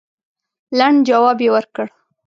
لنډ 0.77 0.97
جواب 1.09 1.37
یې 1.43 1.49
ورکړ. 1.55 1.87